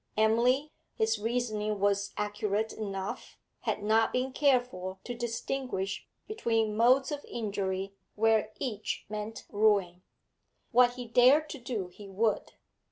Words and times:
Emily 0.17 0.71
his 0.95 1.19
reasoning 1.19 1.79
was 1.79 2.11
accurate 2.17 2.73
enough 2.73 3.37
had 3.59 3.83
not 3.83 4.11
been 4.11 4.33
careful 4.33 4.99
to 5.03 5.13
distinguish 5.13 6.07
between 6.27 6.75
modes 6.75 7.11
of 7.11 7.23
injury, 7.25 7.93
where 8.15 8.51
each 8.57 9.05
meant 9.09 9.45
ruin. 9.51 10.01
What 10.71 10.95
he 10.95 11.05
dared 11.05 11.51
to 11.51 11.59
do, 11.59 11.89
he 11.89 12.09
would. 12.09 12.53